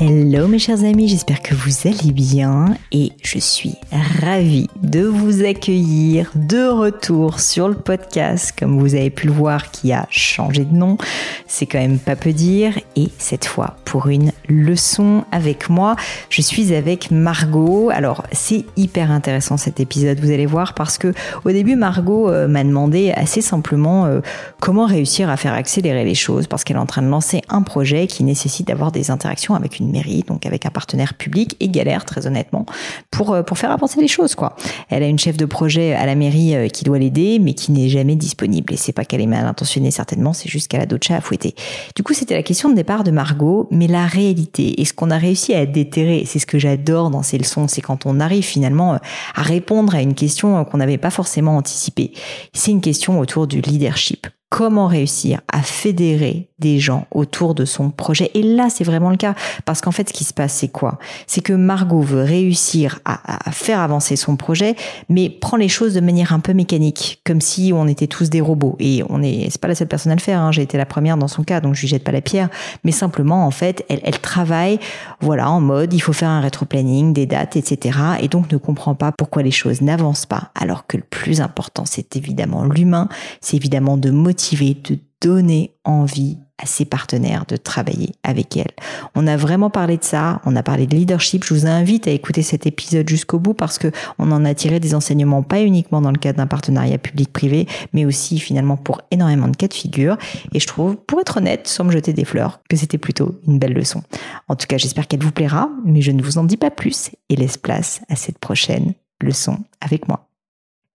[0.00, 3.76] Hello mes chers amis, j'espère que vous allez bien et je suis
[4.20, 9.70] ravie de vous accueillir de retour sur le podcast comme vous avez pu le voir
[9.70, 10.98] qui a changé de nom,
[11.46, 15.94] c'est quand même pas peu dire et cette fois pour une leçon avec moi,
[16.28, 17.90] je suis avec Margot.
[17.90, 21.14] Alors c'est hyper intéressant cet épisode, vous allez voir parce que
[21.44, 24.20] au début Margot euh, m'a demandé assez simplement euh,
[24.58, 27.62] comment réussir à faire accélérer les choses parce qu'elle est en train de lancer un
[27.62, 31.68] projet qui nécessite d'avoir des interactions avec une mairie, donc avec un partenaire public, et
[31.68, 32.66] galère très honnêtement
[33.10, 34.56] pour euh, pour faire avancer les choses quoi.
[34.88, 37.72] Elle a une chef de projet à la mairie euh, qui doit l'aider, mais qui
[37.72, 38.72] n'est jamais disponible.
[38.72, 41.20] Et c'est pas qu'elle est mal intentionnée certainement, c'est juste qu'elle a d'autres chats à
[41.20, 41.54] fouetter.
[41.94, 45.10] Du coup, c'était la question de départ de Margot, mais la réalité et ce qu'on
[45.10, 48.44] a réussi à déterrer, c'est ce que j'adore dans ces leçons, c'est quand on arrive
[48.44, 48.98] finalement euh,
[49.34, 52.12] à répondre à une question qu'on n'avait pas forcément anticipée.
[52.52, 57.90] C'est une question autour du leadership comment réussir à fédérer des gens autour de son
[57.90, 58.30] projet.
[58.34, 59.34] Et là, c'est vraiment le cas.
[59.64, 61.00] Parce qu'en fait, ce qui se passe, c'est quoi?
[61.26, 64.76] C'est que Margot veut réussir à, faire avancer son projet,
[65.08, 68.40] mais prend les choses de manière un peu mécanique, comme si on était tous des
[68.40, 68.76] robots.
[68.78, 70.38] Et on est, c'est pas la seule personne à le faire.
[70.38, 70.52] Hein.
[70.52, 72.48] J'ai été la première dans son cas, donc je lui jette pas la pierre.
[72.84, 74.78] Mais simplement, en fait, elle, elle travaille,
[75.20, 77.98] voilà, en mode, il faut faire un rétro-planning, des dates, etc.
[78.20, 80.52] Et donc ne comprend pas pourquoi les choses n'avancent pas.
[80.54, 83.08] Alors que le plus important, c'est évidemment l'humain.
[83.40, 88.70] C'est évidemment de motiver de donner envie à ses partenaires de travailler avec elle.
[89.14, 91.44] On a vraiment parlé de ça, on a parlé de leadership.
[91.44, 94.80] Je vous invite à écouter cet épisode jusqu'au bout parce que on en a tiré
[94.80, 99.48] des enseignements pas uniquement dans le cadre d'un partenariat public-privé, mais aussi finalement pour énormément
[99.48, 100.16] de cas de figure.
[100.52, 103.58] Et je trouve, pour être honnête, sans me jeter des fleurs, que c'était plutôt une
[103.58, 104.02] belle leçon.
[104.48, 107.10] En tout cas, j'espère qu'elle vous plaira, mais je ne vous en dis pas plus
[107.30, 110.28] et laisse place à cette prochaine leçon avec moi.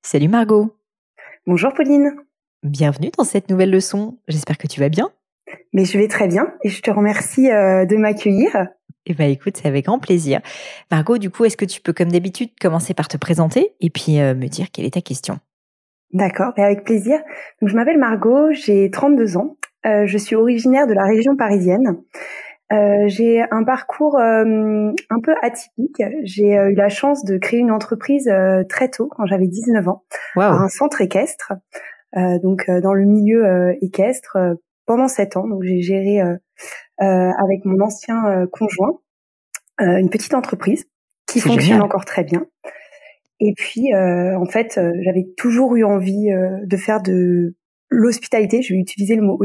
[0.04, 0.74] Salut Margot.
[1.46, 2.12] Bonjour Pauline.
[2.64, 4.18] Bienvenue dans cette nouvelle leçon.
[4.28, 5.12] J'espère que tu vas bien.
[5.72, 8.68] Mais je vais très bien et je te remercie euh, de m'accueillir.
[9.06, 10.42] Eh ben écoute, c'est avec grand plaisir.
[10.92, 14.20] Margot, du coup, est-ce que tu peux comme d'habitude commencer par te présenter et puis
[14.20, 15.40] euh, me dire quelle est ta question?
[16.12, 17.20] D'accord, et avec plaisir.
[17.62, 19.56] Donc, je m'appelle Margot, j'ai 32 ans.
[19.86, 22.02] Euh, je suis originaire de la région parisienne.
[23.08, 26.04] J'ai un parcours un peu atypique.
[26.22, 28.32] J'ai eu la chance de créer une entreprise
[28.70, 30.04] très tôt, quand j'avais 19 ans,
[30.36, 30.44] wow.
[30.44, 31.54] un centre équestre.
[32.18, 34.38] Euh, donc euh, dans le milieu euh, équestre
[34.86, 35.48] pendant sept ans.
[35.48, 36.20] Donc j'ai géré
[37.00, 39.00] avec mon ancien conjoint
[39.80, 40.86] une petite entreprise
[41.28, 42.46] qui fonctionne encore très bien.
[43.40, 46.28] Et puis, en fait, j'avais toujours eu envie
[46.64, 47.56] de faire de
[47.90, 48.64] l'hospitalité.
[48.64, 49.40] Je vais utiliser le mot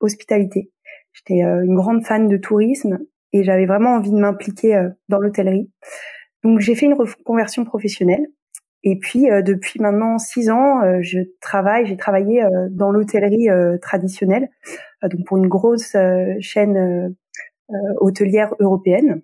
[0.00, 0.70] hospitalité.
[1.12, 3.00] J'étais une grande fan de tourisme
[3.32, 5.68] et j'avais vraiment envie de m'impliquer dans l'hôtellerie.
[6.44, 8.28] Donc, j'ai fait une reconversion professionnelle
[8.84, 13.48] et puis euh, depuis maintenant six ans, euh, je travaille, j'ai travaillé euh, dans l'hôtellerie
[13.80, 14.48] traditionnelle,
[15.02, 15.96] donc pour une grosse
[16.40, 17.14] chaîne
[17.98, 19.22] hôtelière européenne.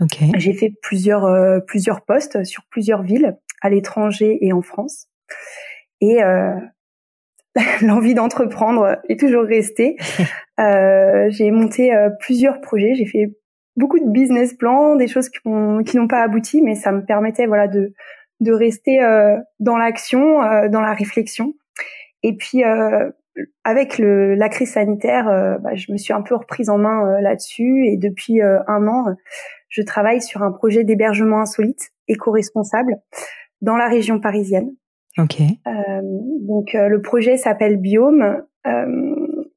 [0.00, 0.30] Okay.
[0.36, 1.26] J'ai fait plusieurs
[1.66, 5.08] plusieurs postes sur plusieurs villes à l'étranger et en France.
[6.00, 6.18] Et
[7.82, 9.96] l'envie d'entreprendre est toujours restée.
[10.58, 13.36] j'ai monté plusieurs projets, j'ai fait
[13.76, 17.68] beaucoup de business plans, des choses qui n'ont pas abouti, mais ça me permettait voilà
[17.68, 17.94] de
[18.40, 21.54] de rester euh, dans l'action, euh, dans la réflexion.
[22.22, 23.10] Et puis euh,
[23.64, 25.26] avec le, la crise sanitaire,
[25.60, 29.04] bah, je me suis un peu reprise en main là-dessus et depuis un an,
[29.68, 32.94] je travaille sur un projet d'hébergement insolite, éco-responsable,
[33.60, 34.70] dans la région parisienne.
[35.18, 35.36] Ok.
[36.40, 38.42] donc le projet s'appelle Biome.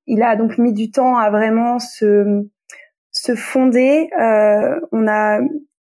[0.07, 2.45] il a donc mis du temps à vraiment se
[3.11, 4.09] se fonder.
[4.91, 5.39] on a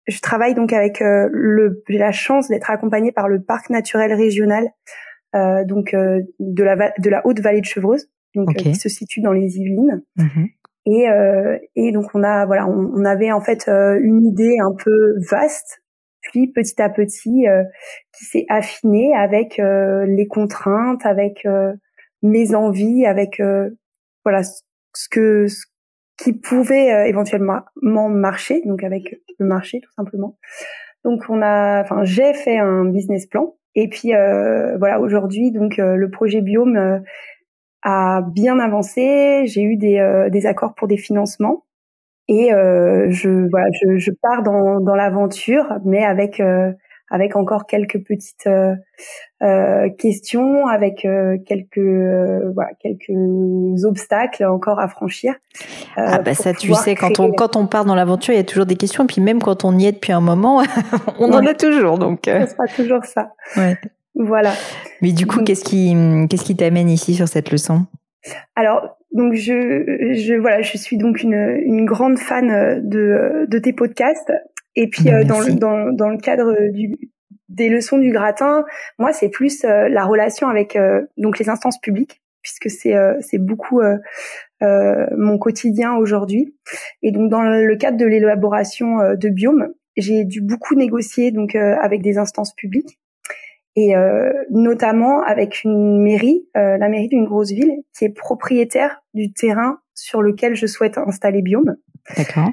[0.06, 1.82] je travaille donc avec euh, le.
[1.88, 4.68] J'ai la chance d'être accompagnée par le parc naturel régional
[5.66, 9.58] donc de la de la haute vallée de Chevreuse, donc qui se situe dans les
[9.58, 10.02] Yvelines.
[10.16, 10.48] Mhm.
[10.86, 11.08] Et,
[11.74, 15.82] et donc on a voilà, on, on avait en fait une idée un peu vaste
[16.22, 17.44] puis petit à petit
[18.16, 21.46] qui s'est affinée avec les contraintes, avec
[22.22, 23.42] mes envies, avec
[24.24, 25.66] voilà ce que ce
[26.18, 30.36] qui pouvait éventuellement marcher, donc avec le marché tout simplement.
[31.04, 35.78] Donc on a, enfin j'ai fait un business plan et puis euh, voilà aujourd'hui donc
[35.78, 36.98] euh, le projet Biome euh,
[37.82, 39.44] a bien avancé.
[39.46, 41.64] J'ai eu des, des accords pour des financements
[42.26, 46.42] et je voilà je, je pars dans, dans l'aventure mais avec
[47.10, 48.74] avec encore quelques petites euh,
[49.42, 55.34] euh, questions, avec euh, quelques voilà quelques obstacles encore à franchir.
[55.96, 58.44] ah bah ça tu sais quand on quand on part dans l'aventure il y a
[58.44, 60.62] toujours des questions et puis même quand on y est depuis un moment
[61.18, 62.22] on en a toujours donc.
[62.26, 63.32] Ce sera toujours ça.
[63.56, 63.76] Ouais.
[64.14, 64.52] Voilà.
[65.02, 65.94] Mais du coup qu'est-ce qui
[66.28, 67.86] qu'est-ce qui t'amène ici sur cette leçon?
[68.56, 73.72] Alors, donc je, je voilà, je suis donc une, une grande fan de, de tes
[73.72, 74.32] podcasts
[74.76, 76.96] et puis euh, dans, le, dans, dans le cadre du,
[77.48, 78.64] des leçons du gratin,
[78.98, 83.38] moi c'est plus euh, la relation avec euh, donc les instances publiques puisque c'est c'est
[83.38, 83.80] beaucoup
[84.60, 86.54] mon quotidien aujourd'hui.
[87.02, 92.02] Et donc dans le cadre de l'élaboration de Biome, j'ai dû beaucoup négocier donc avec
[92.02, 93.00] des instances publiques
[93.74, 93.94] et
[94.50, 100.22] notamment avec une mairie, la mairie d'une grosse ville qui est propriétaire du terrain sur
[100.22, 101.74] lequel je souhaite installer Biome.
[102.16, 102.50] D'accord.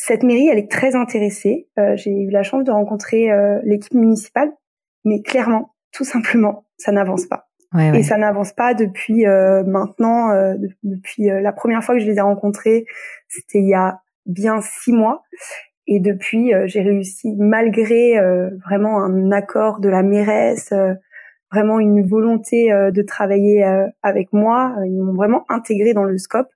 [0.00, 1.66] Cette mairie, elle est très intéressée.
[1.76, 4.52] Euh, j'ai eu la chance de rencontrer euh, l'équipe municipale,
[5.04, 7.48] mais clairement, tout simplement, ça n'avance pas.
[7.92, 10.32] Et ça n'avance pas depuis euh, maintenant,
[10.82, 12.86] depuis la première fois que je les ai rencontrés,
[13.28, 15.24] c'était il y a bien six mois.
[15.86, 18.18] Et depuis, j'ai réussi, malgré
[18.64, 20.72] vraiment un accord de la mairesse,
[21.52, 23.62] vraiment une volonté de travailler
[24.02, 26.48] avec moi, ils m'ont vraiment intégré dans le scope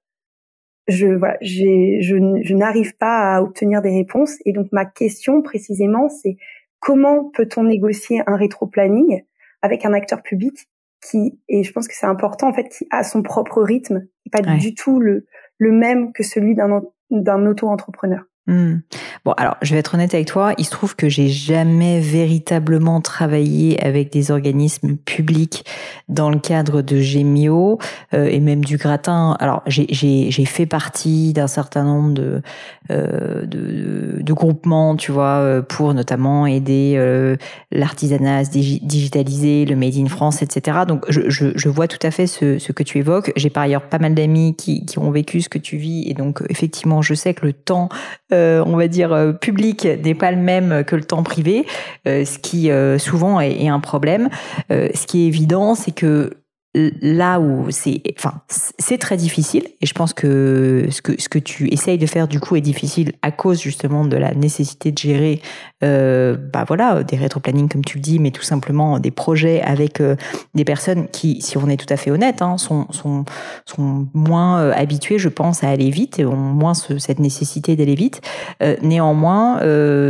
[0.88, 4.36] je voilà, je, je n'arrive pas à obtenir des réponses.
[4.44, 6.36] Et donc ma question précisément, c'est
[6.80, 9.22] comment peut-on négocier un rétro-planning
[9.62, 10.68] avec un acteur public
[11.00, 14.30] qui, et je pense que c'est important en fait, qui a son propre rythme, et
[14.30, 15.26] pas du tout le,
[15.58, 18.24] le même que celui d'un d'un auto-entrepreneur?
[18.48, 18.78] Hmm.
[19.24, 20.52] Bon, alors, je vais être honnête avec toi.
[20.58, 25.64] Il se trouve que j'ai jamais véritablement travaillé avec des organismes publics
[26.08, 27.78] dans le cadre de Gemio
[28.14, 29.36] euh, et même du gratin.
[29.38, 32.42] Alors, j'ai fait partie d'un certain nombre de,
[32.90, 37.36] euh, de, de, groupements, tu vois, euh, pour notamment aider euh,
[37.70, 40.78] l'artisanat à se digitaliser, le Made in France, etc.
[40.88, 43.32] Donc, je, je, je vois tout à fait ce, ce que tu évoques.
[43.36, 46.14] J'ai par ailleurs pas mal d'amis qui, qui ont vécu ce que tu vis et
[46.14, 47.88] donc, effectivement, je sais que le temps,
[48.32, 51.66] on va dire, euh, public n'est pas le même que le temps privé,
[52.06, 54.28] euh, ce qui euh, souvent est, un problème.
[54.70, 56.30] ce qui est évident, c'est que
[56.74, 61.38] là où c'est enfin c'est très difficile et je pense que ce que ce que
[61.38, 64.96] tu essayes de faire du coup est difficile à cause justement de la nécessité de
[64.96, 65.42] gérer
[65.84, 70.00] euh, bah voilà des rétro-planning comme tu le dis mais tout simplement des projets avec
[70.00, 70.16] euh,
[70.54, 73.26] des personnes qui si on est tout à fait honnête hein, sont sont
[73.66, 77.94] sont moins euh, habituées je pense à aller vite et ont moins cette nécessité d'aller
[77.94, 78.22] vite.
[78.62, 79.60] Euh, néanmoins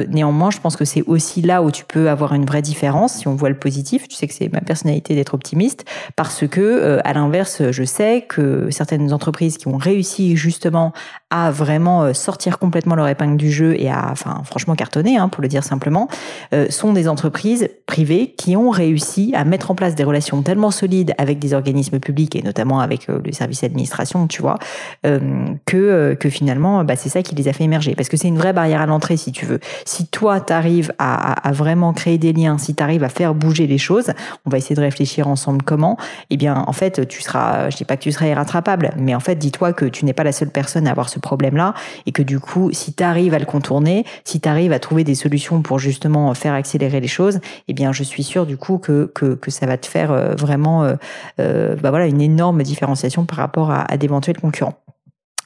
[0.07, 3.29] néanmoins je pense que c'est aussi là où tu peux avoir une vraie différence si
[3.29, 4.07] on voit le positif.
[4.09, 5.85] Tu sais que c'est ma personnalité d'être optimiste
[6.17, 10.93] parce que que, euh, à l'inverse, je sais que certaines entreprises qui ont réussi justement
[11.31, 15.31] à vraiment euh, sortir complètement leur épingle du jeu et à, enfin, franchement cartonner, hein,
[15.31, 16.09] pour le dire simplement,
[16.53, 20.71] euh, sont des entreprises privées qui ont réussi à mettre en place des relations tellement
[20.71, 24.59] solides avec des organismes publics et notamment avec le service d'administration, tu vois,
[25.03, 27.95] que que finalement, bah, c'est ça qui les a fait émerger.
[27.95, 29.61] Parce que c'est une vraie barrière à l'entrée, si tu veux.
[29.87, 33.67] Si toi, t'arrives à, à, vraiment créer des liens, si tu arrives à faire bouger
[33.67, 34.11] les choses,
[34.45, 35.97] on va essayer de réfléchir ensemble comment.
[36.31, 39.21] Eh bien, en fait, tu seras, je dis pas que tu seras irrattrapable, mais en
[39.21, 41.73] fait, dis-toi que tu n'es pas la seule personne à avoir ce problème-là
[42.07, 45.05] et que du coup, si tu arrives à le contourner, si tu arrives à trouver
[45.05, 48.79] des solutions pour justement faire accélérer les choses, eh bien, je suis sûre du coup
[48.79, 50.95] que que, que ça va te faire euh, vraiment, euh,
[51.39, 54.82] euh, bah voilà, une énorme différenciation par rapport à, à d'éventuels concurrents.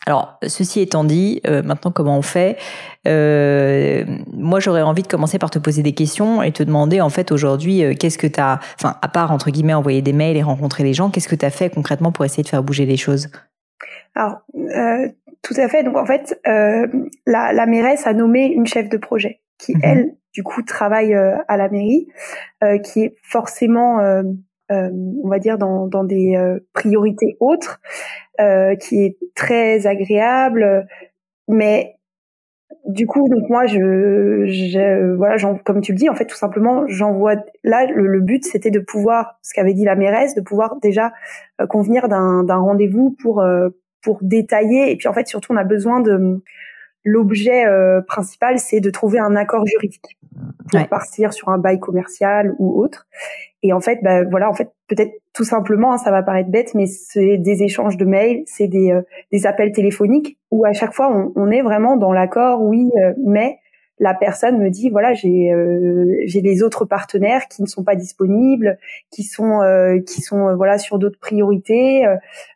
[0.07, 2.57] Alors, ceci étant dit, euh, maintenant comment on fait?
[3.09, 7.11] Euh, Moi, j'aurais envie de commencer par te poser des questions et te demander en
[7.11, 10.37] fait aujourd'hui, euh, qu'est-ce que tu as, enfin, à part entre guillemets envoyer des mails
[10.37, 12.87] et rencontrer les gens, qu'est-ce que tu as fait concrètement pour essayer de faire bouger
[12.87, 13.31] les choses?
[14.15, 14.39] Alors,
[15.43, 15.83] tout à fait.
[15.83, 19.81] Donc en fait, la, la mairesse a nommé une chef de projet qui, mhm.
[19.83, 22.07] elle, du coup, travaille à la mairie,
[22.85, 23.99] qui est forcément
[24.73, 24.91] euh,
[25.23, 27.81] on va dire dans, dans des euh, priorités autres,
[28.81, 30.87] qui est très agréable,
[31.49, 31.97] mais
[32.87, 36.87] du coup, donc moi, je, je voilà, comme tu le dis, en fait, tout simplement,
[36.87, 37.35] j'envoie.
[37.65, 41.13] Là, le, but, c'était de pouvoir, ce qu'avait dit la mairesse, de pouvoir déjà
[41.61, 43.71] euh, convenir d'un rendez-vous pour euh,
[44.03, 44.93] pour détailler.
[44.93, 46.43] Et puis, en fait, surtout, on a besoin de
[47.07, 50.19] l'objet euh, principal, c'est de trouver un accord juridique
[50.71, 53.07] pour partir sur un bail commercial ou autre.
[53.63, 56.75] Et en fait, bah, voilà, en fait, peut-être tout simplement, hein, ça va paraître bête,
[56.75, 60.93] mais c'est des échanges de mails, c'est des, euh, des appels téléphoniques où à chaque
[60.93, 63.59] fois on, on est vraiment dans l'accord, oui, euh, mais
[63.99, 67.95] la personne me dit voilà j'ai euh, j'ai les autres partenaires qui ne sont pas
[67.95, 68.79] disponibles
[69.11, 69.61] qui sont
[70.07, 72.05] qui sont voilà sur d'autres priorités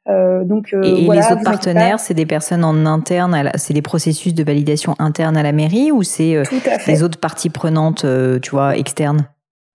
[0.07, 4.95] donc et, les autres partenaires c'est des personnes en interne c'est des processus de validation
[4.99, 6.43] interne à la mairie ou c'est
[6.87, 8.05] les autres parties prenantes
[8.43, 9.27] tu vois externes?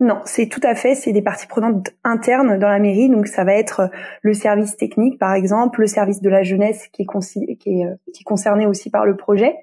[0.02, 3.46] Non, c'est tout à fait, c'est des parties prenantes internes dans la mairie, donc ça
[3.46, 3.88] va être euh,
[4.24, 7.96] le service technique par exemple, le service de la jeunesse qui est, qui est, euh,
[8.14, 9.56] qui est concerné aussi par le projet.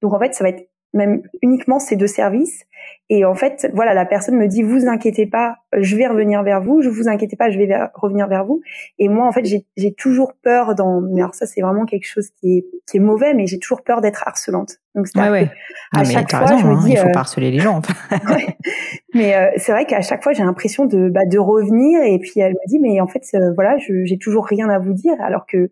[0.00, 2.64] Donc en fait, ça va être même uniquement ces deux services.
[3.08, 6.62] Et en fait, voilà, la personne me dit, vous inquiétez pas, je vais revenir vers
[6.62, 6.80] vous.
[6.80, 8.60] Je vous inquiétez pas, je vais revenir vers vous.
[8.98, 11.00] Et moi, en fait, j'ai toujours peur dans.
[11.00, 13.82] Mais alors ça, c'est vraiment quelque chose qui est qui est mauvais, mais j'ai toujours
[13.82, 14.76] peur d'être harcelante.
[14.94, 15.50] Donc c'est ouais,
[15.92, 17.82] à chaque fois, je me hein, dis, il faut euh, pas harceler les gens.
[19.14, 22.02] Mais euh, c'est vrai qu'à chaque fois, j'ai l'impression de bah, de revenir.
[22.02, 24.92] Et puis elle me dit, mais en fait, euh, voilà, j'ai toujours rien à vous
[24.92, 25.68] dire, alors que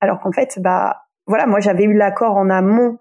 [0.00, 2.98] alors qu'en fait, bah voilà, moi j'avais eu l'accord en amont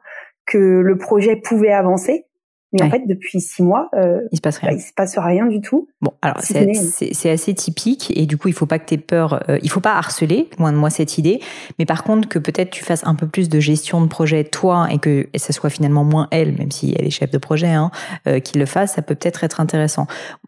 [0.48, 2.28] que le projet pouvait avancer.
[2.74, 4.72] Mais en fait, depuis six mois, euh, il se passe rien.
[4.72, 5.88] Bah, il se passe rien du tout.
[6.02, 9.42] Bon, alors c'est assez typique et du coup, il faut pas que tu aies peur.
[9.50, 11.40] Euh, il faut pas harceler, loin de moi cette idée.
[11.80, 14.88] Mais par contre, que peut-être tu fasses un peu plus de gestion de projet toi
[14.92, 17.68] et que et ça soit finalement moins elle, même si elle est chef de projet,
[17.68, 17.90] hein,
[18.28, 20.06] euh, qui le fasse, ça peut peut-être être intéressant.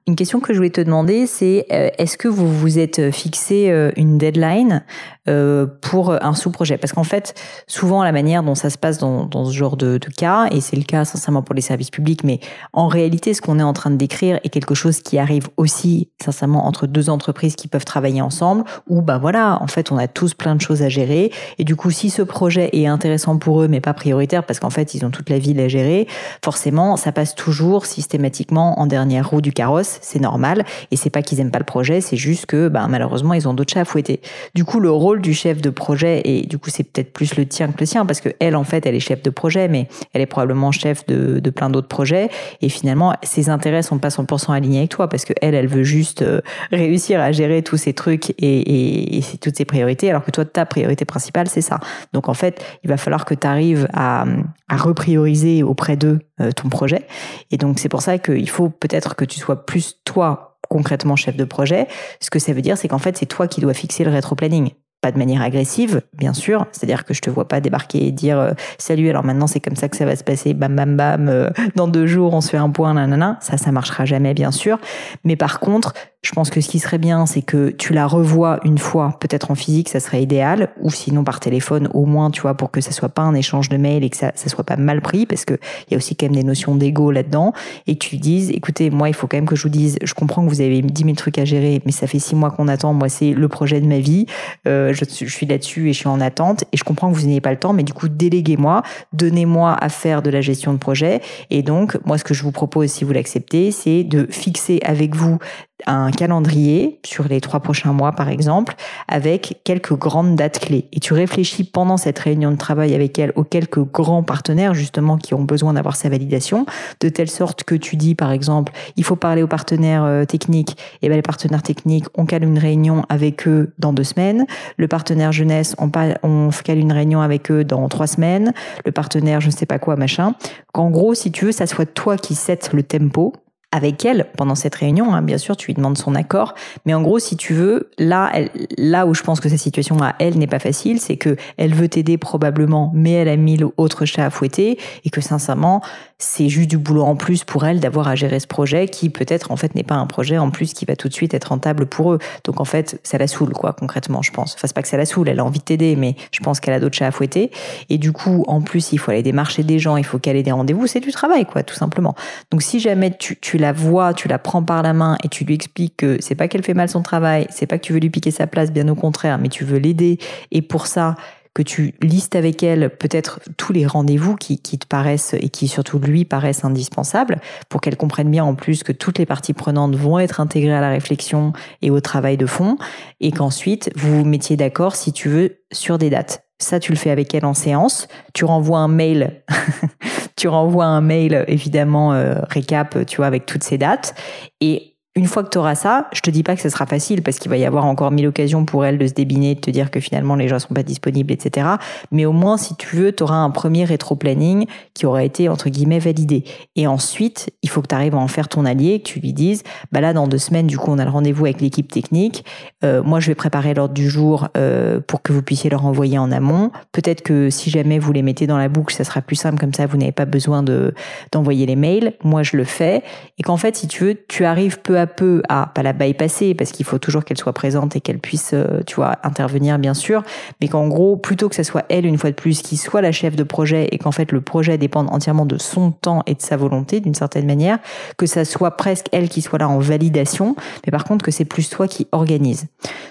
[0.09, 3.69] Une question que je voulais te demander, c'est euh, est-ce que vous vous êtes fixé
[3.69, 4.83] euh, une deadline
[5.27, 6.79] euh, pour un sous-projet?
[6.79, 7.35] Parce qu'en fait,
[7.67, 10.81] souvent la manière dont ça se passe dans, ce genre de, cas, et c'est le
[10.81, 12.39] cas sincèrement pour les services publics, mais
[12.73, 16.09] en réalité, ce qu'on est en train de décrire est quelque chose qui arrive aussi
[16.19, 20.07] sincèrement entre deux entreprises qui peuvent travailler ensemble, où bah voilà, en fait, on a
[20.07, 23.61] tous plein de choses à gérer, et du coup, si ce projet est intéressant pour
[23.61, 26.07] eux, mais pas prioritaire, parce qu'en fait, ils ont toute la ville à gérer,
[26.43, 31.21] forcément, ça passe toujours systématiquement en dernière roue du carrosse, c'est normal, et c'est pas
[31.21, 33.85] qu'ils aiment pas le projet, c'est juste que bah, malheureusement, ils ont d'autres chats à
[33.85, 34.21] fouetter.
[34.55, 37.45] Du coup, le rôle du chef de projet, et du coup c'est peut-être plus le
[37.45, 39.87] tien que le sien, parce que elle en fait elle est chef de projet, mais
[40.13, 42.29] elle est probablement chef de, plein d'autres projets,
[42.61, 45.83] et finalement ses intérêts sont pas 100% alignés avec toi, parce que elle, elle veut
[45.83, 46.41] juste euh,
[46.71, 50.65] réussir à gérer tous ces trucs et, et, toutes ses priorités, alors que toi ta
[50.65, 51.79] priorité principale c'est ça.
[52.13, 54.25] Donc en fait il va falloir que tu arrives à,
[54.67, 57.07] à reprioriser auprès d'eux euh, ton projet,
[57.51, 61.35] et donc c'est pour ça qu'il faut peut-être que tu sois plus toi concrètement chef
[61.35, 61.87] de projet.
[62.19, 64.71] Ce que ça veut dire, c'est qu'en fait, c'est toi qui dois fixer le rétro-planning
[65.01, 66.65] pas de manière agressive, bien sûr.
[66.71, 69.09] C'est-à-dire que je te vois pas débarquer et dire euh, salut.
[69.09, 70.53] Alors maintenant c'est comme ça que ça va se passer.
[70.53, 71.29] Bam bam bam.
[71.29, 72.93] Euh, dans deux jours on se fait un point.
[72.93, 73.37] Nanana.
[73.41, 74.77] Ça ça marchera jamais bien sûr.
[75.23, 78.59] Mais par contre je pense que ce qui serait bien, c'est que tu la revois
[78.65, 82.41] une fois, peut-être en physique, ça serait idéal, ou sinon par téléphone, au moins, tu
[82.41, 84.65] vois, pour que ça soit pas un échange de mails et que ça, ça soit
[84.65, 85.53] pas mal pris, parce que
[85.87, 87.53] il y a aussi quand même des notions d'ego là-dedans,
[87.87, 89.97] et que tu lui dises, écoutez, moi, il faut quand même que je vous dise,
[90.03, 92.51] je comprends que vous avez 10 000 trucs à gérer, mais ça fait six mois
[92.51, 94.25] qu'on attend, moi, c'est le projet de ma vie,
[94.67, 97.27] euh, je, je, suis là-dessus et je suis en attente, et je comprends que vous
[97.27, 98.83] n'ayez pas le temps, mais du coup, déléguez-moi,
[99.13, 102.51] donnez-moi à faire de la gestion de projet, et donc, moi, ce que je vous
[102.51, 105.37] propose, si vous l'acceptez, c'est de fixer avec vous
[105.85, 108.75] un calendrier sur les trois prochains mois, par exemple,
[109.07, 110.87] avec quelques grandes dates clés.
[110.91, 115.17] Et tu réfléchis pendant cette réunion de travail avec elle aux quelques grands partenaires, justement,
[115.17, 116.65] qui ont besoin d'avoir sa validation,
[116.99, 120.77] de telle sorte que tu dis, par exemple, il faut parler aux partenaires euh, techniques.
[121.01, 124.45] Et ben, les partenaires techniques, on cale une réunion avec eux dans deux semaines.
[124.77, 125.91] Le partenaire jeunesse, on,
[126.23, 128.53] on cale une réunion avec eux dans trois semaines.
[128.85, 130.35] Le partenaire, je ne sais pas quoi, machin.
[130.73, 133.33] Qu'en gros, si tu veux, ça soit toi qui sets le tempo
[133.71, 135.13] avec elle pendant cette réunion.
[135.13, 138.31] Hein, bien sûr, tu lui demandes son accord, mais en gros, si tu veux, là,
[138.77, 141.73] là où je pense que sa situation à elle n'est pas facile, c'est que elle
[141.73, 145.81] veut t'aider probablement, mais elle a mis l'autre chat à fouetter et que sincèrement,
[146.17, 149.51] c'est juste du boulot en plus pour elle d'avoir à gérer ce projet qui peut-être
[149.51, 151.85] en fait n'est pas un projet en plus qui va tout de suite être rentable
[151.85, 152.19] pour eux.
[152.43, 154.55] Donc en fait, ça la saoule quoi concrètement, je pense.
[154.55, 156.59] Enfin, c'est pas que ça la saoule, elle a envie de t'aider, mais je pense
[156.59, 157.51] qu'elle a d'autres chats à fouetter.
[157.89, 160.51] Et du coup, en plus, il faut aller démarcher des gens, il faut caler des
[160.51, 162.15] rendez-vous, c'est du travail quoi, tout simplement.
[162.51, 165.43] Donc si jamais tu, tu la vois, tu la prends par la main et tu
[165.43, 167.99] lui expliques que c'est pas qu'elle fait mal son travail, c'est pas que tu veux
[167.99, 170.17] lui piquer sa place, bien au contraire, mais tu veux l'aider
[170.51, 171.15] et pour ça,
[171.53, 175.99] que tu listes avec elle peut-être tous les rendez-vous qui, te paraissent et qui surtout
[175.99, 180.19] lui paraissent indispensables pour qu'elle comprenne bien en plus que toutes les parties prenantes vont
[180.19, 182.77] être intégrées à la réflexion et au travail de fond
[183.19, 186.48] et qu'ensuite vous mettiez d'accord si tu veux sur des dates.
[186.59, 188.07] Ça, tu le fais avec elle en séance.
[188.33, 189.41] Tu renvoies un mail.
[190.35, 194.13] tu renvoies un mail, évidemment, euh, récap, tu vois, avec toutes ces dates.
[194.59, 194.88] Et
[195.19, 197.39] une fois que tu auras ça, je te dis pas que ce sera facile parce
[197.39, 199.91] qu'il va y avoir encore mille occasions pour elle de se débiner, de te dire
[199.91, 201.67] que finalement les gens sont pas disponibles, etc.
[202.13, 205.67] Mais au moins, si tu veux, tu auras un premier rétro-planning qui aura été entre
[205.67, 206.45] guillemets validé.
[206.77, 209.33] Et ensuite, il faut que tu arrives à en faire ton allié, que tu lui
[209.33, 212.45] dises, bah là dans deux semaines, du coup, on a le rendez-vous avec l'équipe technique.
[212.85, 216.17] Euh, moi, je vais préparer l'ordre du jour euh, pour que vous puissiez leur envoyer
[216.17, 216.71] en amont.
[216.93, 219.73] Peut-être que si jamais vous les mettez dans la boucle, ça sera plus simple comme
[219.73, 219.85] ça.
[219.85, 220.93] Vous n'avez pas besoin de
[221.33, 222.13] d'envoyer les mails.
[222.23, 223.03] Moi, je le fais.
[223.37, 226.53] Et qu'en fait, si tu veux, tu arrives peu à peu à pas la bypasser
[226.53, 229.93] parce qu'il faut toujours qu'elle soit présente et qu'elle puisse, euh, tu vois, intervenir bien
[229.93, 230.23] sûr,
[230.61, 233.11] mais qu'en gros, plutôt que ce soit elle une fois de plus qui soit la
[233.11, 236.41] chef de projet et qu'en fait le projet dépende entièrement de son temps et de
[236.41, 237.79] sa volonté d'une certaine manière,
[238.17, 241.45] que ça soit presque elle qui soit là en validation, mais par contre que c'est
[241.45, 242.67] plus toi qui organise.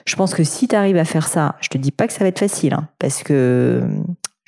[0.06, 2.20] Je pense que si tu arrives à faire ça, je te dis pas que ça
[2.20, 3.82] va être facile, hein, parce que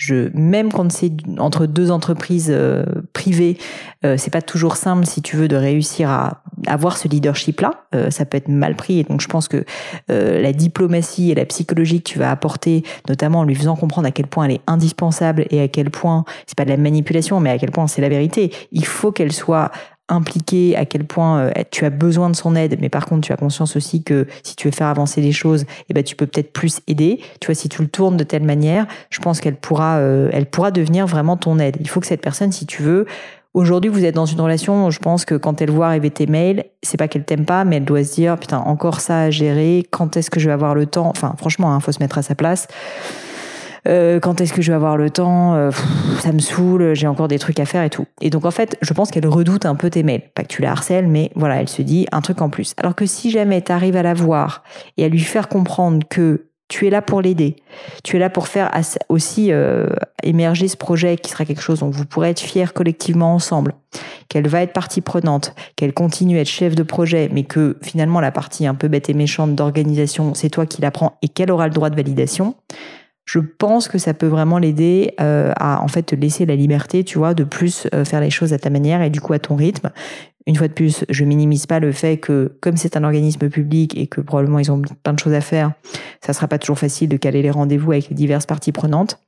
[0.00, 3.58] je, même quand c'est entre deux entreprises euh, privées,
[4.06, 7.84] euh, c'est pas toujours simple si tu veux de réussir à avoir ce leadership-là.
[7.94, 9.62] Euh, ça peut être mal pris et donc je pense que
[10.08, 14.10] la diplomatie et la psychologie que tu vas apporter, notamment en lui faisant comprendre à
[14.10, 17.50] quel point elle est indispensable et à quel point c'est pas de la manipulation, mais
[17.50, 18.52] à quel point c'est la vérité.
[18.72, 19.70] Il faut qu'elle soit
[20.10, 23.32] impliqué, à quel point euh, tu as besoin de son aide, mais par contre tu
[23.32, 26.26] as conscience aussi que si tu veux faire avancer les choses, eh ben tu peux
[26.26, 27.20] peut-être plus aider.
[27.40, 30.46] Tu vois, si tu le tournes de telle manière, je pense qu'elle pourra, euh, elle
[30.46, 31.76] pourra devenir vraiment ton aide.
[31.80, 33.06] Il faut que cette personne, si tu veux,
[33.52, 36.66] Aujourd'hui, vous êtes dans une relation, je pense que quand elle voit arriver tes mails,
[36.84, 39.84] c'est pas qu'elle t'aime pas, mais elle doit se dire, putain, encore ça à gérer,
[39.90, 41.08] quand est-ce que je vais avoir le temps?
[41.08, 42.68] Enfin, franchement, il hein, faut se mettre à sa place.
[43.88, 45.70] Euh, quand est-ce que je vais avoir le temps euh,
[46.18, 48.06] Ça me saoule, j'ai encore des trucs à faire et tout.
[48.20, 50.22] Et donc en fait, je pense qu'elle redoute un peu tes mails.
[50.34, 52.74] Pas que tu la harcèles, mais voilà, elle se dit un truc en plus.
[52.76, 54.62] Alors que si jamais tu arrives à la voir
[54.96, 57.56] et à lui faire comprendre que tu es là pour l'aider.
[58.04, 58.70] Tu es là pour faire
[59.08, 59.88] aussi euh,
[60.22, 63.74] émerger ce projet qui sera quelque chose dont vous pourrez être fiers collectivement ensemble.
[64.28, 68.20] Qu'elle va être partie prenante, qu'elle continue à être chef de projet, mais que finalement
[68.20, 71.50] la partie un peu bête et méchante d'organisation, c'est toi qui la prends et qu'elle
[71.50, 72.54] aura le droit de validation
[73.30, 77.04] je pense que ça peut vraiment l'aider euh, à en fait te laisser la liberté,
[77.04, 79.38] tu vois, de plus euh, faire les choses à ta manière et du coup à
[79.38, 79.90] ton rythme.
[80.48, 83.96] Une fois de plus, je minimise pas le fait que comme c'est un organisme public
[83.96, 85.70] et que probablement ils ont plein de choses à faire,
[86.20, 89.20] ça sera pas toujours facile de caler les rendez-vous avec les diverses parties prenantes.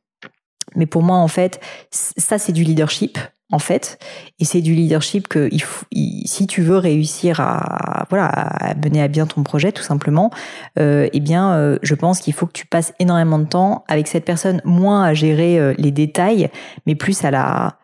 [0.75, 3.19] Mais pour moi, en fait, ça c'est du leadership
[3.53, 3.99] en fait.
[4.41, 5.49] Et c'est du leadership que
[6.25, 10.31] si tu veux réussir à voilà à mener à bien ton projet, tout simplement,
[10.79, 14.09] euh, eh bien, euh, je pense qu'il faut que tu passes énormément de temps avec
[14.09, 16.51] cette personne, moins à gérer euh, les détails,
[16.87, 17.77] mais plus à la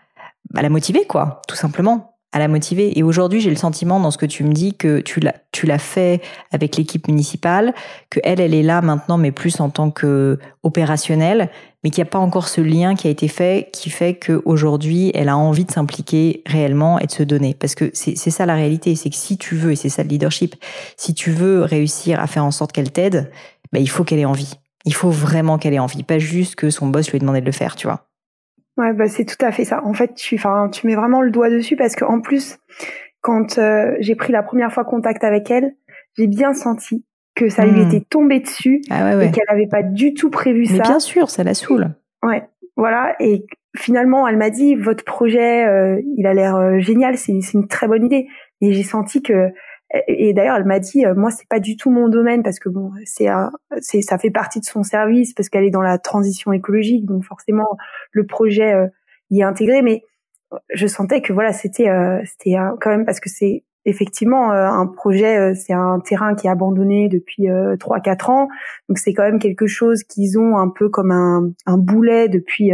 [0.54, 2.98] à la motiver, quoi, tout simplement à la motiver.
[2.98, 5.66] Et aujourd'hui, j'ai le sentiment dans ce que tu me dis que tu l'as, tu
[5.66, 6.20] l'as fait
[6.52, 7.74] avec l'équipe municipale,
[8.10, 11.50] que elle, elle est là maintenant, mais plus en tant que opérationnelle,
[11.82, 15.10] mais qu'il n'y a pas encore ce lien qui a été fait, qui fait qu'aujourd'hui,
[15.14, 17.54] elle a envie de s'impliquer réellement et de se donner.
[17.54, 20.08] Parce que c'est, ça la réalité, c'est que si tu veux, et c'est ça le
[20.08, 20.54] leadership,
[20.96, 23.30] si tu veux réussir à faire en sorte qu'elle t'aide,
[23.72, 24.54] ben, il faut qu'elle ait envie.
[24.84, 27.46] Il faut vraiment qu'elle ait envie, pas juste que son boss lui ait demandé de
[27.46, 28.07] le faire, tu vois.
[28.78, 29.84] Ouais, bah c'est tout à fait ça.
[29.84, 32.58] En fait, tu, enfin, tu mets vraiment le doigt dessus parce que en plus,
[33.20, 35.74] quand euh, j'ai pris la première fois contact avec elle,
[36.16, 37.88] j'ai bien senti que ça lui hmm.
[37.88, 40.74] était tombé dessus ah et qu'elle n'avait pas du tout prévu ça.
[40.74, 41.94] Mais bien sûr, ça la saoule.
[42.22, 42.44] Ouais,
[42.76, 43.16] voilà.
[43.18, 47.66] Et finalement, elle m'a dit votre projet, euh, il a l'air euh, génial, c'est une
[47.66, 48.28] très bonne idée.
[48.60, 49.50] Et j'ai senti que
[50.06, 52.92] et d'ailleurs, elle m'a dit, moi, c'est pas du tout mon domaine parce que bon,
[53.04, 53.28] c'est,
[53.80, 57.24] c'est, ça fait partie de son service parce qu'elle est dans la transition écologique, donc
[57.24, 57.78] forcément,
[58.12, 58.86] le projet euh,
[59.30, 59.80] y est intégré.
[59.80, 60.02] Mais
[60.74, 64.86] je sentais que voilà, c'était, euh, c'était quand même parce que c'est effectivement euh, un
[64.86, 67.46] projet, c'est un terrain qui est abandonné depuis
[67.80, 68.48] trois, quatre ans,
[68.90, 72.72] donc c'est quand même quelque chose qu'ils ont un peu comme un, un boulet depuis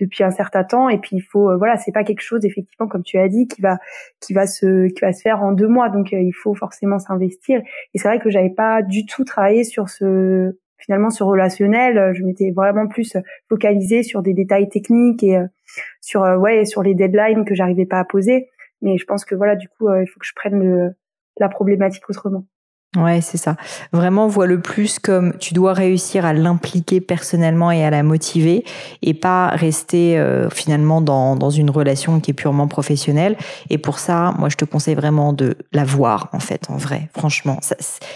[0.00, 0.88] depuis un certain temps.
[0.88, 3.46] Et puis il faut euh, voilà c'est pas quelque chose effectivement comme tu as dit
[3.46, 3.78] qui va
[4.20, 5.88] qui va se qui va se faire en deux mois.
[5.88, 7.60] Donc euh, il faut forcément s'investir.
[7.94, 12.12] Et c'est vrai que j'avais pas du tout travaillé sur ce finalement ce relationnel.
[12.14, 13.16] Je m'étais vraiment plus
[13.48, 15.46] focalisée sur des détails techniques et euh,
[16.00, 18.48] sur ouais sur les deadlines que j'arrivais pas à poser.
[18.82, 20.92] Mais je pense que voilà du coup il faut que je prenne le,
[21.38, 22.44] la problématique autrement
[22.96, 23.56] Ouais, c'est ça.
[23.92, 28.64] Vraiment, vois le plus comme tu dois réussir à l'impliquer personnellement et à la motiver
[29.02, 33.36] et pas rester euh, finalement dans, dans une relation qui est purement professionnelle.
[33.68, 37.08] Et pour ça, moi, je te conseille vraiment de la voir, en fait, en vrai.
[37.16, 37.58] Franchement,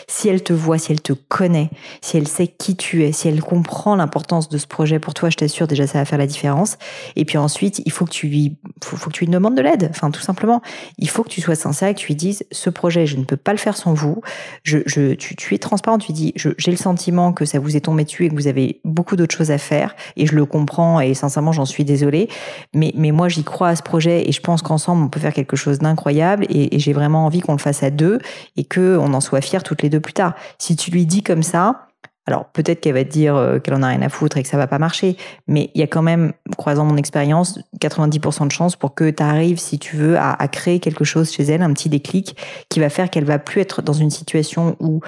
[0.07, 3.27] si elle te voit, si elle te connaît, si elle sait qui tu es, si
[3.27, 6.29] elle comprend l'importance de ce projet pour toi, je t'assure, déjà, ça va faire la
[6.29, 6.79] différence.
[7.17, 9.63] Et puis ensuite, il faut que tu lui, faut, faut que tu lui demandes de
[9.63, 9.89] l'aide.
[9.91, 10.63] Enfin, tout simplement,
[10.99, 13.25] il faut que tu sois sincère et que tu lui dises, ce projet, je ne
[13.25, 14.23] peux pas le faire sans vous
[14.69, 18.29] tu, es transparent, tu dis, j'ai le sentiment que ça vous est tombé dessus et
[18.29, 21.65] que vous avez beaucoup d'autres choses à faire, et je le comprends, et sincèrement, j'en
[21.65, 22.29] suis désolée,
[22.75, 25.35] mais, mais moi, j'y crois à ce projet, et je pense qu'ensemble, on peut faire
[25.35, 28.19] quelque chose d'incroyable, et, et j'ai vraiment envie qu'on le fasse à deux,
[28.57, 30.35] et qu'on en soit fiers toutes les deux plus tard.
[30.59, 31.88] Si tu lui dis comme ça,
[32.29, 34.51] alors peut-être qu'elle va te dire euh, qu'elle en a rien à foutre et que
[34.51, 38.53] ça va pas marcher, mais il y a quand même, croisant mon expérience, 90% de
[38.53, 41.63] chances pour que tu arrives, si tu veux, à, à, créer quelque chose chez elle,
[41.63, 42.37] un petit déclic
[42.69, 45.01] qui va faire qu'elle va plus être dans une situation où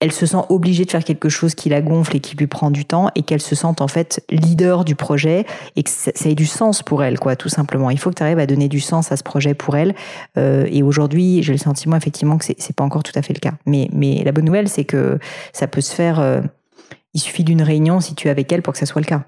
[0.00, 2.70] elle se sent obligée de faire quelque chose qui la gonfle et qui lui prend
[2.70, 6.34] du temps et qu'elle se sente en fait leader du projet et que ça, ait
[6.34, 7.90] du sens pour elle, quoi, tout simplement.
[7.90, 9.94] Il faut que tu arrives à donner du sens à ce projet pour elle.
[10.36, 13.40] Euh, et aujourd'hui, j'ai le sentiment effectivement que c'est pas encore tout à fait le
[13.40, 13.54] cas.
[13.66, 15.18] Mais, mais la bonne nouvelle, c'est que
[15.52, 16.20] ça peut se faire.
[16.20, 16.40] Euh,
[17.14, 19.24] il suffit d'une réunion si tu es avec elle pour que ça soit le cas.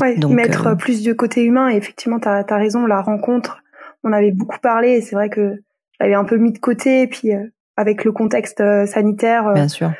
[0.00, 1.70] Ouais, Donc, mettre euh, plus de côté humain.
[1.70, 3.62] Et effectivement, tu as, as, raison, la rencontre,
[4.04, 5.62] on avait beaucoup parlé et c'est vrai que
[6.00, 7.02] j'avais un peu mis de côté.
[7.02, 9.48] Et puis, euh, avec le contexte euh, sanitaire.
[9.48, 9.92] Euh, Bien sûr.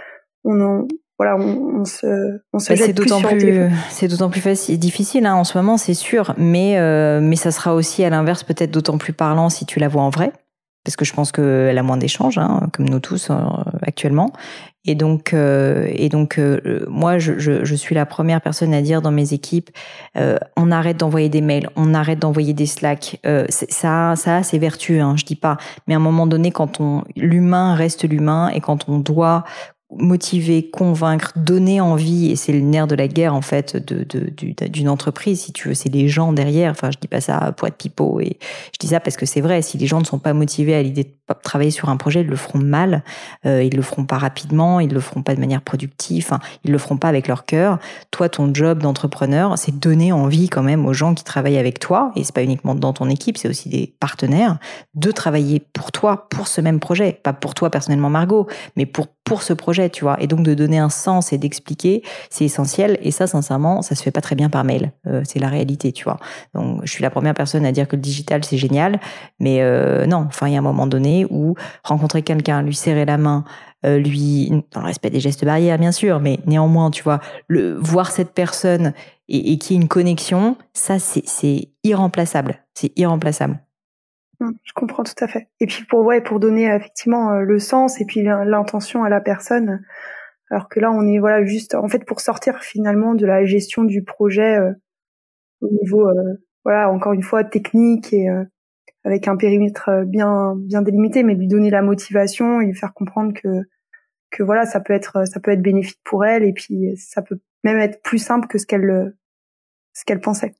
[0.44, 0.86] On
[1.18, 5.34] voilà, on, se, on se bah, c'est d'autant plus, c'est d'autant plus facile, difficile hein,
[5.34, 8.98] en ce moment, c'est sûr, mais euh, mais ça sera aussi à l'inverse peut-être d'autant
[8.98, 10.32] plus parlant si tu la vois en vrai,
[10.84, 13.30] parce que je pense qu'elle a moins d'échanges, hein, comme nous tous
[13.82, 14.32] actuellement,
[14.84, 18.82] et donc, euh, et donc euh, moi, je, je, je, suis la première personne à
[18.82, 19.70] dire dans mes équipes,
[20.16, 23.20] euh, on arrête d'envoyer des mails, on arrête d'envoyer des Slack.
[23.48, 25.56] ça, ça a ses vertus, hein, je dis pas.
[25.86, 29.44] Mais à un moment donné, quand on l'humain reste l'humain et quand on doit
[29.98, 34.04] motiver, convaincre, donner envie, et c'est le nerf de la guerre en fait de,
[34.68, 36.70] d'une entreprise, si tu veux, c'est les gens derrière.
[36.70, 38.38] Enfin, je dis pas ça pour être pipeau, et
[38.72, 39.62] je dis ça parce que c'est vrai.
[39.62, 42.26] Si les gens ne sont pas motivés à l'idée de travailler sur un projet, ils
[42.26, 43.02] le feront mal,
[43.46, 46.72] euh, ils le feront pas rapidement, ils le feront pas de manière productive, enfin, ils
[46.72, 47.78] le feront pas avec leur cœur.
[48.10, 52.12] Toi, ton job d'entrepreneur, c'est donner envie quand même aux gens qui travaillent avec toi,
[52.16, 54.58] et c'est pas uniquement dans ton équipe, c'est aussi des partenaires,
[54.94, 59.08] de travailler pour toi, pour ce même projet, pas pour toi personnellement Margot, mais pour
[59.24, 60.20] pour ce projet, tu vois.
[60.20, 62.98] Et donc de donner un sens et d'expliquer, c'est essentiel.
[63.02, 64.92] Et ça, sincèrement, ça se fait pas très bien par mail.
[65.06, 66.18] Euh, c'est la réalité, tu vois.
[66.54, 69.00] Donc je suis la première personne à dire que le digital c'est génial,
[69.38, 70.26] mais euh, non.
[70.28, 71.54] Enfin, il y a un moment donné où
[71.84, 73.44] rencontrer quelqu'un, lui serrer la main,
[73.84, 77.74] euh, lui dans le respect des gestes barrières, bien sûr, mais néanmoins, tu vois, le
[77.74, 78.92] voir cette personne
[79.28, 82.56] et, et qui ait une connexion, ça c'est irremplaçable.
[82.74, 83.60] C'est irremplaçable.
[84.42, 85.48] Mmh, je comprends tout à fait.
[85.60, 89.20] Et puis pour ouais, pour donner effectivement euh, le sens et puis l'intention à la
[89.20, 89.84] personne,
[90.50, 93.84] alors que là on est voilà juste en fait pour sortir finalement de la gestion
[93.84, 94.72] du projet euh,
[95.60, 98.28] au niveau euh, voilà encore une fois technique et
[99.04, 103.32] avec un périmètre bien bien délimité, mais lui donner la motivation et lui faire comprendre
[103.34, 103.48] que
[104.30, 107.38] que voilà ça peut être ça peut être bénéfique pour elle et puis ça peut
[107.64, 109.14] même être plus simple que ce qu'elle
[109.94, 110.54] ce qu'elle pensait.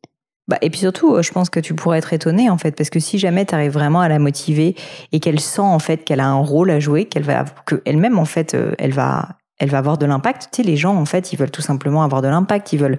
[0.48, 2.90] Bah, et puis surtout, euh, je pense que tu pourrais être étonné en fait, parce
[2.90, 4.74] que si jamais tu arrives vraiment à la motiver
[5.12, 8.18] et qu'elle sent en fait qu'elle a un rôle à jouer, qu'elle va, que elle-même
[8.18, 9.28] en fait, euh, elle va,
[9.58, 10.48] elle va avoir de l'impact.
[10.52, 12.98] Tu sais, les gens en fait, ils veulent tout simplement avoir de l'impact, ils veulent,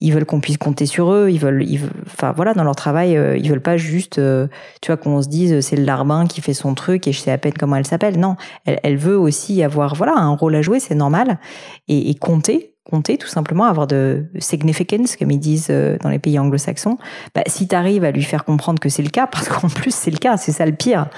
[0.00, 3.14] ils veulent qu'on puisse compter sur eux, ils veulent, ils enfin voilà, dans leur travail,
[3.14, 4.18] euh, ils veulent pas juste,
[4.80, 7.30] tu vois, qu'on se dise c'est le larbin qui fait son truc et je sais
[7.30, 8.18] à peine comment elle s'appelle.
[8.18, 11.38] Non, elle, elle veut aussi avoir, voilà, un rôle à jouer, c'est normal
[11.88, 16.18] et, et compter compter, tout simplement, avoir de significance, comme ils disent euh, dans les
[16.18, 16.98] pays anglo-saxons,
[17.34, 19.94] bah, si tu arrives à lui faire comprendre que c'est le cas, parce qu'en plus
[19.94, 21.08] c'est le cas, c'est ça le pire,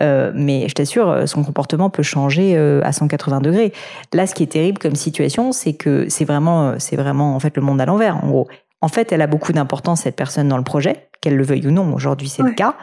[0.00, 3.72] euh, mais je t'assure, euh, son comportement peut changer à 180 degrés.
[4.12, 7.56] Là, ce qui est terrible comme situation, c'est que c'est vraiment, c'est vraiment en fait
[7.56, 8.24] le monde à l'envers.
[8.24, 8.48] En gros,
[8.80, 11.70] en fait, elle a beaucoup d'importance cette personne dans le projet, qu'elle le veuille ou
[11.70, 11.92] non.
[11.94, 12.74] Aujourd'hui, c'est le cas,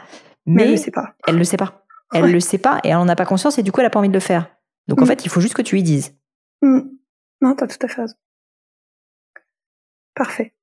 [0.46, 1.14] mais, elle le sait pas.
[1.26, 1.82] Elle le sait pas.
[2.12, 3.90] Elle le sait pas et elle en a pas conscience et du coup, elle a
[3.90, 4.46] pas envie de le faire.
[4.88, 5.08] Donc en mm.
[5.08, 6.14] fait, il faut juste que tu lui dises.
[6.62, 6.80] Mm.
[7.42, 8.14] Non, t'as tout à fait raison.
[10.16, 10.55] Parfait.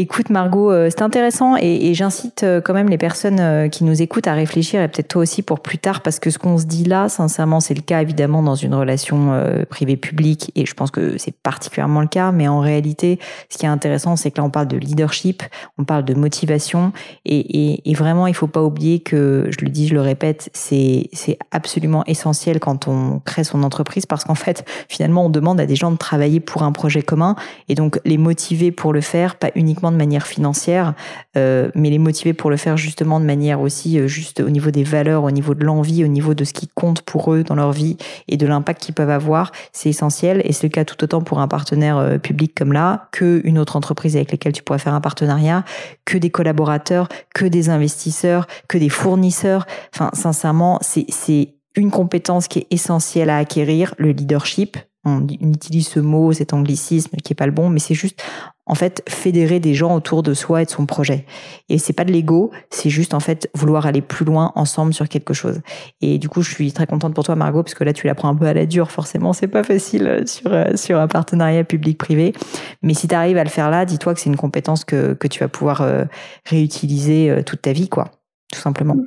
[0.00, 4.00] Écoute Margot, euh, c'est intéressant et, j'incite euh, quand même les personnes euh, qui nous
[4.00, 6.66] écoutent à réfléchir et peut-être toi aussi pour plus tard parce que ce qu'on se
[6.66, 10.92] dit là, sincèrement, c'est le cas évidemment dans une relation privée publique et je pense
[10.92, 12.30] que c'est particulièrement le cas.
[12.30, 15.42] Mais en réalité, ce qui est intéressant, c'est que là on parle de leadership,
[15.78, 16.92] on parle de motivation
[17.24, 21.08] et, et, vraiment il faut pas oublier que je le dis, je le répète, c'est
[21.12, 25.66] c'est absolument essentiel quand on crée son entreprise parce qu'en fait finalement on demande à
[25.66, 27.34] des gens de travailler pour un projet commun
[27.68, 30.94] et donc les motiver pour le faire, pas uniquement de manière financière,
[31.36, 34.70] euh, mais les motiver pour le faire justement de manière aussi euh, juste au niveau
[34.70, 37.56] des valeurs, au niveau de l'envie, au niveau de ce qui compte pour eux dans
[37.56, 37.96] leur vie
[38.28, 40.40] et de l'impact qu'ils peuvent avoir, c'est essentiel.
[40.44, 43.58] Et c'est le cas tout autant pour un partenaire euh, public comme là, que une
[43.58, 45.64] autre entreprise avec laquelle tu pourrais faire un partenariat,
[46.04, 49.66] que des collaborateurs, que des investisseurs, que des fournisseurs.
[49.94, 54.76] Enfin, sincèrement, c'est une compétence qui est essentielle à acquérir, le leadership.
[55.08, 58.22] On utilise ce mot, cet anglicisme qui est pas le bon, mais c'est juste
[58.68, 61.24] en fait fédérer des gens autour de soi et de son projet.
[61.68, 65.08] Et c'est pas de l'ego, c'est juste en fait vouloir aller plus loin ensemble sur
[65.08, 65.60] quelque chose.
[66.00, 68.14] Et du coup, je suis très contente pour toi Margot parce que là tu la
[68.14, 71.08] prends un peu à la dure forcément, c'est pas facile euh, sur euh, sur un
[71.08, 72.34] partenariat public-privé.
[72.82, 75.26] Mais si tu arrives à le faire là, dis-toi que c'est une compétence que que
[75.26, 76.04] tu vas pouvoir euh,
[76.44, 78.10] réutiliser toute ta vie quoi,
[78.52, 78.94] tout simplement.
[78.94, 79.06] Mm.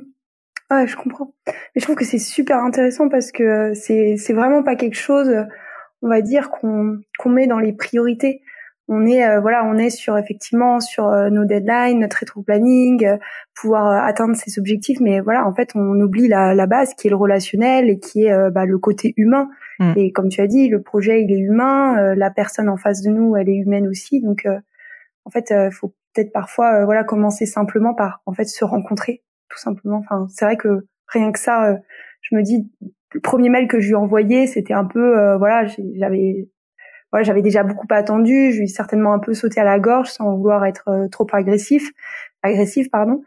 [0.72, 1.34] Ouais, je comprends.
[1.46, 5.28] Mais je trouve que c'est super intéressant parce que c'est c'est vraiment pas quelque chose
[6.02, 8.42] on va dire qu'on qu'on met dans les priorités.
[8.88, 13.06] On est euh, voilà on est sur effectivement sur euh, nos deadlines notre rétro planning
[13.06, 13.16] euh,
[13.54, 14.98] pouvoir atteindre ses objectifs.
[15.00, 18.24] Mais voilà en fait on oublie la, la base qui est le relationnel et qui
[18.24, 19.48] est bah, le côté humain.
[19.78, 19.92] Mm.
[19.96, 23.10] et comme tu as dit le projet il est humain la personne en face de
[23.10, 24.20] nous elle est humaine aussi.
[24.20, 24.46] Donc
[25.24, 29.58] en fait il faut peut-être parfois voilà commencer simplement par en fait se rencontrer tout
[29.58, 29.98] simplement.
[29.98, 31.78] Enfin c'est vrai que rien que ça
[32.22, 32.68] je me dis
[33.12, 36.48] le premier mail que je lui ai envoyé c'était un peu voilà j'avais
[37.12, 40.08] voilà, j'avais déjà beaucoup attendu, je lui ai certainement un peu sauté à la gorge
[40.08, 41.90] sans vouloir être euh, trop agressif,
[42.42, 43.22] agressif pardon.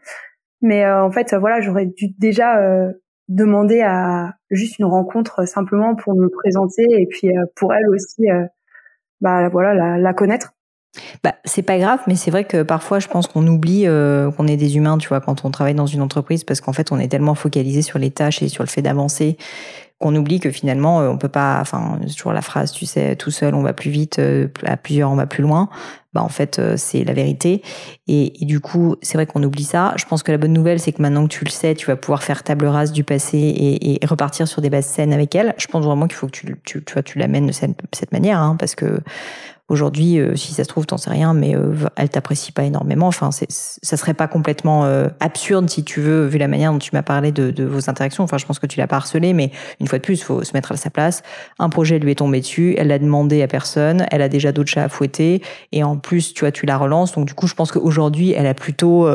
[0.60, 2.92] Mais euh, en fait, voilà, j'aurais dû déjà euh,
[3.28, 8.24] demander à juste une rencontre simplement pour me présenter et puis pour elle aussi,
[9.20, 10.55] bah voilà, la, la connaître.
[11.22, 13.86] Bah, c'est pas grave, mais c'est vrai que parfois, je pense qu'on oublie
[14.36, 16.92] qu'on est des humains, tu vois, quand on travaille dans une entreprise, parce qu'en fait,
[16.92, 19.36] on est tellement focalisé sur les tâches et sur le fait d'avancer
[19.98, 23.30] qu'on oublie que finalement euh, on peut pas enfin toujours la phrase tu sais tout
[23.30, 25.68] seul on va plus vite euh, à plusieurs on va plus loin.
[26.12, 27.62] Bah en fait euh, c'est la vérité.
[28.06, 29.94] Et, du coup c'est vrai qu'on oublie ça.
[29.96, 31.96] Je pense que la bonne nouvelle c'est que maintenant que tu le sais tu vas
[31.96, 35.54] pouvoir faire table rase du passé et, repartir sur des bases saines avec elle.
[35.56, 38.56] Je pense vraiment qu'il faut que tu tu tu l'amènes de cette, cette manière hein,
[38.58, 39.00] parce que
[39.68, 43.08] Aujourd'hui, euh, si ça se trouve, t'en sais rien, mais euh, elle t'apprécie pas énormément.
[43.08, 46.90] Enfin, ça serait pas complètement euh, absurde si tu veux, vu la manière dont tu
[46.92, 48.22] m'as parlé de, de, vos interactions.
[48.22, 49.50] Enfin, je pense que tu l'as pas harcelé, mais
[49.80, 51.24] une fois de plus, faut se mettre à sa place.
[51.58, 54.70] Un projet lui est tombé dessus, elle l'a demandé à personne, elle a déjà d'autres
[54.70, 57.12] chats à fouetter, et en plus, tu vois, tu la relances.
[57.12, 59.08] Donc du coup, je pense qu'aujourd'hui, elle a plutôt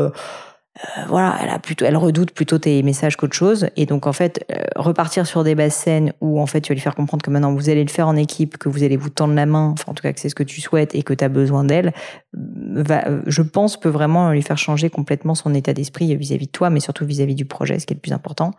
[0.80, 3.68] euh, voilà, elle a plutôt, elle redoute plutôt tes messages qu'autre chose.
[3.76, 6.76] Et donc en fait, euh, repartir sur des basses scènes où en fait tu vas
[6.76, 9.10] lui faire comprendre que maintenant vous allez le faire en équipe, que vous allez vous
[9.10, 11.14] tendre la main, enfin en tout cas que c'est ce que tu souhaites et que
[11.14, 11.92] tu as besoin d'elle,
[12.34, 16.70] va, je pense peut vraiment lui faire changer complètement son état d'esprit vis-à-vis de toi,
[16.70, 18.52] mais surtout vis-à-vis du projet, ce qui est le plus important.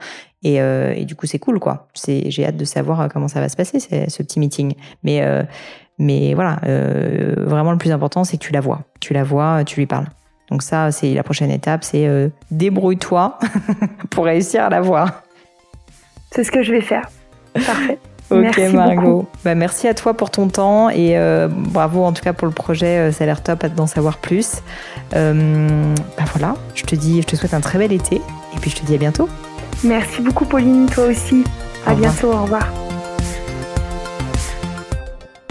[0.42, 1.88] Et, euh, et du coup c'est cool quoi.
[1.94, 4.75] C'est, j'ai hâte de savoir comment ça va se passer ce petit meeting.
[5.03, 5.22] Mais
[5.98, 6.61] mais voilà,
[7.38, 10.09] vraiment le plus important c'est que tu la vois, tu la vois, tu lui parles.
[10.50, 13.38] Donc ça, c'est la prochaine étape, c'est euh, débrouille-toi
[14.11, 15.22] pour réussir à la voir.
[16.31, 17.09] C'est ce que je vais faire.
[17.55, 17.98] Parfait.
[18.31, 19.26] ok merci Margot.
[19.44, 22.52] Bah, merci à toi pour ton temps et euh, bravo en tout cas pour le
[22.52, 22.98] projet.
[22.98, 24.62] Euh, ça a l'air top d'en savoir plus.
[25.12, 25.24] bah
[26.35, 28.85] voilà, je te dis, je te souhaite un très bel été et puis je te
[28.85, 29.28] dis à bientôt.
[29.85, 31.44] Merci beaucoup Pauline, toi aussi.
[31.87, 32.81] À bientôt, au revoir.